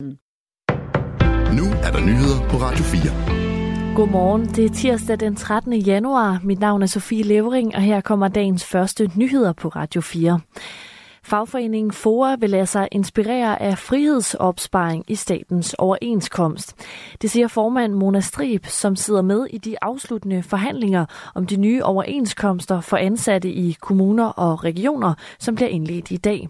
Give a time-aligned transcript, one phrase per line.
[0.00, 3.94] Nu er der nyheder på Radio 4.
[3.96, 5.72] Godmorgen, det er tirsdag den 13.
[5.72, 6.40] januar.
[6.44, 10.40] Mit navn er Sofie Levering, og her kommer dagens første nyheder på Radio 4.
[11.28, 16.68] Fagforeningen FOA vil lade sig inspirere af frihedsopsparing i statens overenskomst.
[17.22, 21.82] Det siger formand Mona Strib, som sidder med i de afsluttende forhandlinger om de nye
[21.84, 26.48] overenskomster for ansatte i kommuner og regioner, som bliver indledt i dag.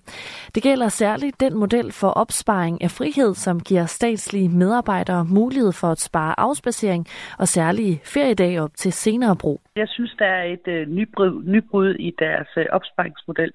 [0.55, 5.89] Det gælder særligt den model for opsparing af frihed, som giver statslige medarbejdere mulighed for
[5.89, 7.07] at spare afspacering
[7.39, 9.61] og særlige feriedage op til senere brug.
[9.77, 13.53] Jeg synes, der er et øh, nybrud, nybrud i deres øh, opsparingsmodel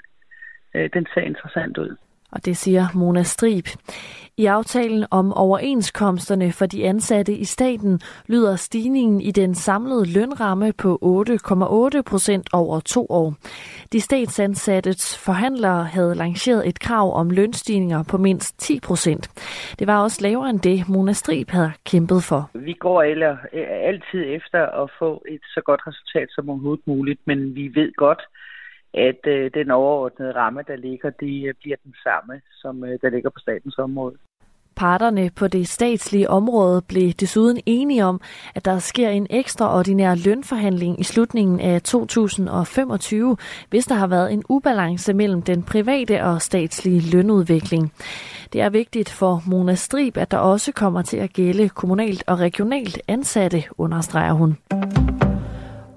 [0.75, 1.95] øh, den ser interessant ud.
[2.31, 3.67] Og det siger Mona Strib.
[4.37, 10.73] I aftalen om overenskomsterne for de ansatte i staten lyder stigningen i den samlede lønramme
[10.73, 13.33] på 8,8 procent over to år.
[13.91, 19.23] De statsansattes forhandlere havde lanceret et krav om lønstigninger på mindst 10 procent.
[19.79, 22.49] Det var også lavere end det, Mona Strib havde kæmpet for.
[22.53, 23.37] Vi går eller,
[23.89, 28.21] altid efter at få et så godt resultat som overhovedet muligt, men vi ved godt,
[28.93, 33.09] at øh, den overordnede ramme, der ligger, de øh, bliver den samme, som øh, der
[33.09, 34.15] ligger på statens område.
[34.75, 38.21] Parterne på det statslige område blev desuden enige om,
[38.55, 43.37] at der sker en ekstraordinær lønforhandling i slutningen af 2025,
[43.69, 47.93] hvis der har været en ubalance mellem den private og statslige lønudvikling.
[48.53, 52.39] Det er vigtigt for Mona Strib, at der også kommer til at gælde kommunalt og
[52.39, 54.57] regionalt ansatte, understreger hun.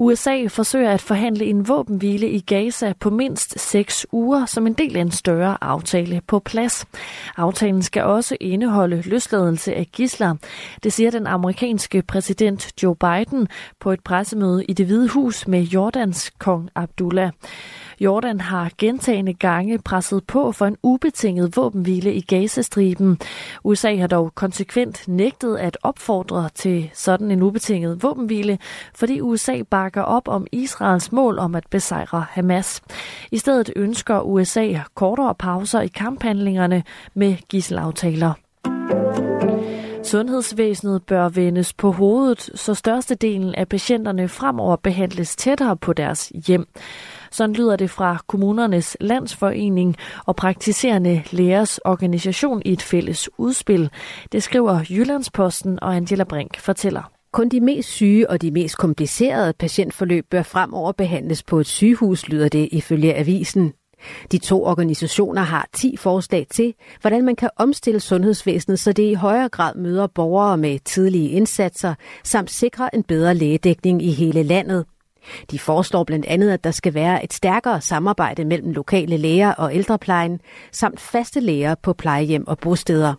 [0.06, 4.96] USA forsøger at forhandle en våbenhvile i Gaza på mindst seks uger som en del
[4.96, 6.86] af en større aftale på plads.
[7.36, 10.34] Aftalen skal også indeholde løsladelse af gisler.
[10.82, 13.48] Det siger den amerikanske præsident Joe Biden
[13.80, 17.30] på et pressemøde i det hvide hus med Jordans kong Abdullah.
[18.00, 23.18] Jordan har gentagende gange presset på for en ubetinget våbenhvile i Gazastriben.
[23.64, 28.58] USA har dog konsekvent nægtet at opfordre til sådan en ubetinget våbenhvile,
[28.94, 32.82] fordi USA bakker op om Israels mål om at besejre Hamas.
[33.30, 36.82] I stedet ønsker USA kortere pauser i kamphandlingerne
[37.14, 38.45] med gisselaftaler.
[40.06, 46.66] Sundhedsvæsenet bør vendes på hovedet, så størstedelen af patienterne fremover behandles tættere på deres hjem.
[47.30, 49.96] Sådan lyder det fra kommunernes landsforening
[50.26, 53.90] og praktiserende lægers organisation i et fælles udspil.
[54.32, 57.10] Det skriver Jyllandsposten, og Angela Brink fortæller.
[57.32, 62.28] Kun de mest syge og de mest komplicerede patientforløb bør fremover behandles på et sygehus,
[62.28, 63.72] lyder det ifølge avisen.
[64.32, 69.14] De to organisationer har 10 forslag til, hvordan man kan omstille sundhedsvæsenet, så det i
[69.14, 71.94] højere grad møder borgere med tidlige indsatser,
[72.24, 74.84] samt sikre en bedre lægedækning i hele landet.
[75.50, 79.74] De foreslår blandt andet, at der skal være et stærkere samarbejde mellem lokale læger og
[79.74, 80.40] ældreplejen,
[80.72, 83.14] samt faste læger på plejehjem og bosteder.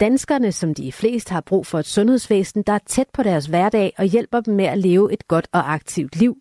[0.00, 3.92] Danskerne, som de flest har brug for et sundhedsvæsen, der er tæt på deres hverdag
[3.98, 6.36] og hjælper dem med at leve et godt og aktivt liv,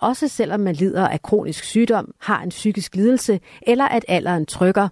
[0.00, 4.88] også selvom man lider af kronisk sygdom, har en psykisk lidelse eller at alderen trykker.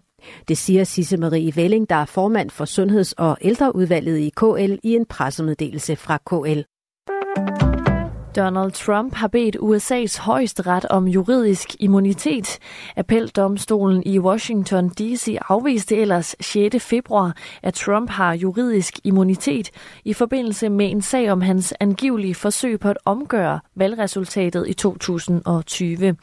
[0.48, 4.94] Det siger Sisse Marie Velling, der er formand for Sundheds- og Ældreudvalget i KL i
[4.94, 6.73] en pressemeddelelse fra KL.
[8.36, 12.58] Donald Trump har bedt USA's højesteret om juridisk immunitet.
[12.96, 15.36] Appeldomstolen i Washington D.C.
[15.48, 16.84] afviste ellers 6.
[16.84, 19.70] februar, at Trump har juridisk immunitet
[20.04, 26.16] i forbindelse med en sag om hans angivelige forsøg på at omgøre valgresultatet i 2020.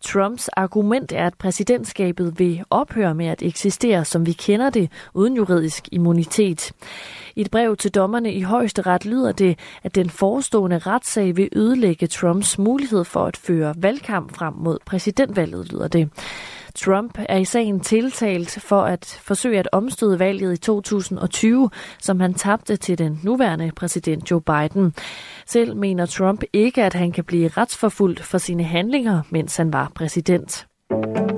[0.00, 5.36] Trumps argument er, at præsidentskabet vil ophøre med at eksistere, som vi kender det, uden
[5.36, 6.72] juridisk immunitet.
[7.36, 12.06] I et brev til dommerne i højesteret lyder det, at den forestående retssag vil ødelægge
[12.06, 16.10] Trumps mulighed for at føre valgkamp frem mod præsidentvalget, lyder det.
[16.74, 22.34] Trump er i sagen tiltalt for at forsøge at omstøde valget i 2020, som han
[22.34, 24.94] tabte til den nuværende præsident Joe Biden.
[25.46, 29.92] Selv mener Trump ikke, at han kan blive retsforfulgt for sine handlinger, mens han var
[29.94, 30.66] præsident.
[30.90, 31.33] Rekord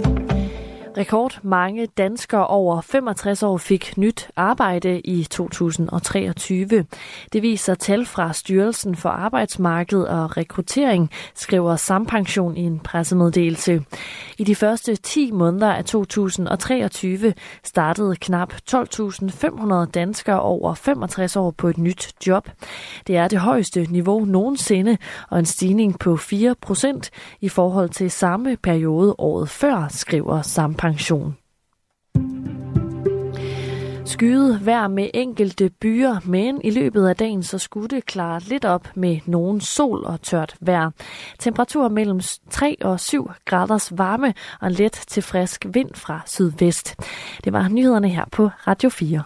[1.42, 6.86] mange danskere over 65 år fik nyt arbejde i 2023.
[7.32, 13.84] Det viser tal fra Styrelsen for Arbejdsmarked og Rekruttering, skriver Sampension i en pressemeddelelse.
[14.38, 17.34] I de første 10 måneder af 2023
[17.64, 22.48] startede knap 12.500 danskere over 65 år på et nyt job.
[23.06, 24.98] Det er det højeste niveau nogensinde
[25.30, 27.10] og en stigning på 4 procent
[27.40, 31.45] i forhold til samme periode året før, skriver Sampension.
[34.16, 38.64] Skyet vejr med enkelte byer, men i løbet af dagen så skulle det klare lidt
[38.64, 40.90] op med nogen sol og tørt vejr.
[41.38, 42.20] Temperatur mellem
[42.50, 46.96] 3 og 7 graders varme og en let til frisk vind fra sydvest.
[47.44, 49.22] Det var nyhederne her på Radio 4.